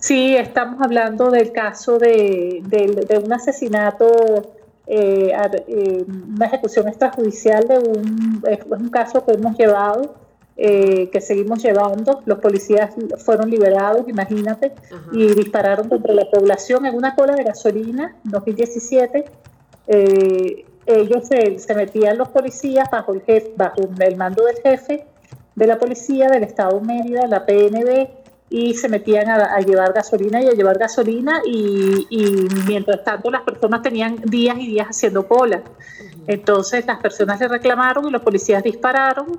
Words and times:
Sí, 0.00 0.34
estamos 0.34 0.80
hablando 0.80 1.30
del 1.30 1.52
caso 1.52 1.98
de, 1.98 2.62
un 3.22 3.32
asesinato, 3.34 4.54
eh, 4.86 5.30
eh, 5.68 6.04
una 6.08 6.46
ejecución 6.46 6.88
extrajudicial 6.88 7.68
de 7.68 7.78
un, 7.78 8.42
es 8.48 8.60
un 8.66 8.88
caso 8.88 9.26
que 9.26 9.32
hemos 9.32 9.58
llevado, 9.58 10.14
eh, 10.56 11.10
que 11.10 11.20
seguimos 11.20 11.62
llevando. 11.62 12.22
Los 12.24 12.38
policías 12.38 12.94
fueron 13.18 13.50
liberados, 13.50 14.08
imagínate, 14.08 14.72
y 15.12 15.34
dispararon 15.34 15.90
contra 15.90 16.14
la 16.14 16.30
población 16.30 16.86
en 16.86 16.94
una 16.94 17.14
cola 17.14 17.34
de 17.34 17.44
gasolina 17.44 18.16
en 18.24 18.30
2017. 18.30 19.24
ellos 20.86 21.28
se, 21.28 21.74
metían 21.74 22.16
los 22.16 22.28
policías 22.28 22.90
bajo 22.90 23.12
el, 23.12 23.20
jefe, 23.20 23.52
bajo 23.54 23.82
el 23.98 24.16
mando 24.16 24.44
del 24.46 24.56
jefe 24.62 25.04
de 25.54 25.66
la 25.66 25.78
policía 25.78 26.28
del 26.28 26.44
Estado 26.44 26.80
Mérida, 26.80 27.26
la 27.26 27.44
PNB, 27.44 28.19
y 28.52 28.74
se 28.74 28.88
metían 28.88 29.30
a, 29.30 29.60
llevar 29.60 29.92
gasolina 29.92 30.42
y 30.42 30.48
a 30.48 30.52
llevar 30.52 30.76
gasolina 30.76 31.40
y, 31.46 32.06
mientras 32.66 33.04
tanto 33.04 33.30
las 33.30 33.42
personas 33.42 33.80
tenían 33.80 34.16
días 34.16 34.58
y 34.58 34.66
días 34.66 34.88
haciendo 34.88 35.26
cola. 35.28 35.62
Entonces 36.26 36.84
las 36.84 36.98
personas 36.98 37.38
le 37.40 37.46
reclamaron 37.46 38.08
y 38.08 38.10
los 38.10 38.22
policías 38.22 38.64
dispararon 38.64 39.38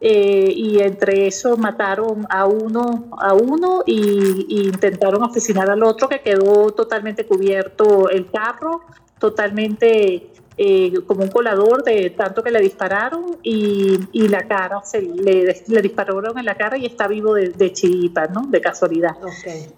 eh, 0.00 0.52
y 0.54 0.78
entre 0.80 1.26
eso 1.26 1.56
mataron 1.56 2.26
a 2.28 2.44
uno 2.44 3.08
a 3.18 3.32
uno 3.32 3.82
y, 3.86 4.66
intentaron 4.66 5.24
asesinar 5.24 5.70
al 5.70 5.82
otro 5.82 6.06
que 6.06 6.20
quedó 6.20 6.70
totalmente 6.72 7.26
cubierto 7.26 8.10
el 8.10 8.30
carro, 8.30 8.82
totalmente 9.18 10.30
eh, 10.60 10.92
como 11.06 11.22
un 11.22 11.30
colador 11.30 11.84
de 11.84 12.10
tanto 12.10 12.42
que 12.42 12.50
le 12.50 12.58
dispararon 12.60 13.38
y, 13.44 13.96
la 14.28 14.48
cara, 14.48 14.82
se 14.82 15.00
le, 15.00 15.62
le, 15.68 15.82
dispararon 15.82 16.36
en 16.36 16.44
la 16.44 16.56
cara 16.56 16.76
y 16.76 16.84
está 16.84 17.06
vivo 17.06 17.34
de, 17.34 17.50
de 17.50 17.72
chiripa, 17.72 18.26
¿no? 18.26 18.42
De 18.48 18.60
casualidad. 18.60 19.14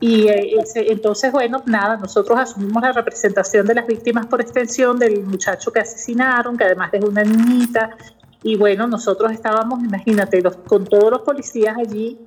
Y 0.00 0.28
eh, 0.28 0.56
entonces, 0.74 1.32
bueno, 1.32 1.62
nada, 1.66 1.98
nosotros 1.98 2.38
asumimos 2.38 2.82
la 2.82 2.92
representación 2.92 3.66
de 3.66 3.74
las 3.74 3.86
víctimas 3.86 4.24
por 4.24 4.40
extensión 4.40 4.98
del 4.98 5.22
muchacho 5.22 5.70
que 5.70 5.80
asesinaron, 5.80 6.56
que 6.56 6.64
además 6.64 6.88
es 6.94 7.04
una 7.04 7.24
niñita. 7.24 7.96
Y 8.42 8.56
bueno, 8.56 8.86
nosotros 8.86 9.32
estábamos, 9.32 9.84
imagínate, 9.84 10.40
los, 10.40 10.56
con 10.56 10.86
todos 10.86 11.10
los 11.10 11.20
policías 11.20 11.76
allí 11.76 12.18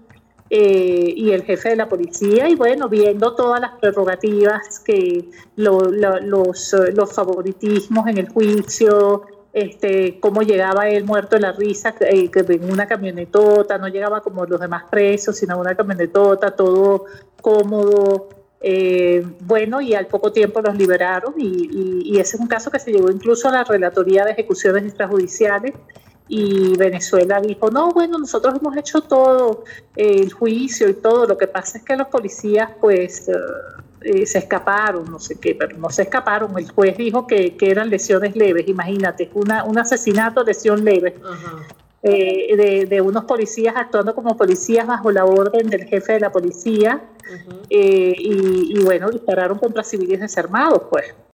eh, 0.56 1.12
y 1.16 1.32
el 1.32 1.42
jefe 1.46 1.70
de 1.70 1.76
la 1.78 1.90
policía, 1.90 2.48
y 2.48 2.54
bueno, 2.54 2.88
viendo 2.88 3.34
todas 3.34 3.60
las 3.60 3.72
prerrogativas, 3.80 4.80
que 4.82 5.28
los, 5.56 7.12
favoritismos 7.12 8.06
en 8.06 8.20
el 8.20 8.30
juicio, 8.30 9.24
este, 9.52 10.20
cómo 10.20 10.44
llegaba 10.44 10.90
él 10.90 11.06
muerto 11.06 11.38
de 11.38 11.42
la 11.42 11.54
risa, 11.54 11.96
eh, 12.02 12.30
en 12.36 12.72
una 12.72 12.86
camionetota, 12.88 13.80
no 13.80 13.88
llegaba 13.88 14.22
como 14.22 14.46
los 14.46 14.60
demás 14.60 14.84
presos, 14.92 15.38
sino 15.38 15.60
una 15.60 15.74
camionetota, 15.74 16.52
todo 16.52 17.06
cómodo. 17.42 18.30
Eh, 18.62 19.26
bueno, 19.40 19.82
y 19.82 19.96
al 19.96 20.06
poco 20.06 20.32
tiempo 20.32 20.62
los 20.62 20.78
liberaron 20.78 21.34
y, 21.36 22.06
y, 22.06 22.20
ese 22.20 22.38
es 22.38 22.42
un 22.42 22.48
caso 22.48 22.70
que 22.70 22.78
se 22.78 22.92
llevó 22.92 23.10
incluso 23.10 23.50
a 23.50 23.52
la 23.52 23.64
Relatoría 23.64 24.24
de 24.24 24.34
Ejecuciones 24.34 24.84
Extrajudiciales 24.84 25.74
y 26.36 26.76
Venezuela 26.78 27.40
dijo, 27.40 27.70
no, 27.70 27.92
bueno, 27.92 28.18
nosotros 28.18 28.56
hemos 28.60 28.76
hecho 28.76 29.02
todo, 29.02 29.66
eh, 29.96 30.16
el 30.16 30.34
juicio 30.34 30.90
y 30.90 30.96
todo, 30.96 31.28
lo 31.28 31.38
que 31.38 31.46
pasa 31.46 31.78
es 31.78 31.84
que 31.84 31.96
los 31.96 32.08
policías 32.08 32.72
pues 32.82 33.30
eh, 33.30 33.34
eh, 34.02 34.26
se 34.26 34.40
escaparon, 34.40 35.12
no 35.12 35.20
sé 35.20 35.40
qué, 35.40 35.54
pero 35.54 35.78
no 35.78 35.92
se 35.92 36.02
escaparon, 36.02 36.58
el 36.58 36.72
juez 36.72 36.98
dijo 36.98 37.28
que, 37.28 37.56
eran 37.62 37.92
lesiones 37.92 38.36
leves, 38.36 38.68
imagínate, 38.68 39.30
una, 39.36 39.64
un 39.64 39.78
asesinato, 39.78 40.44
lesión 40.44 40.84
leve. 40.84 41.14
de, 42.02 43.02
unos 43.06 43.26
policías 43.26 43.76
actuando 43.78 44.16
como 44.16 44.36
policías 44.36 44.88
bajo 44.88 45.12
la 45.12 45.26
orden 45.26 45.70
del 45.70 45.86
jefe 45.86 46.14
de 46.14 46.20
la 46.20 46.32
policía 46.32 47.00
y, 47.70 48.80
y 48.80 48.84
bueno, 48.84 49.12
dispararon 49.12 49.60
contra 49.60 49.84
civiles 49.84 50.20
desarmados, 50.20 50.82
pues. 50.90 51.14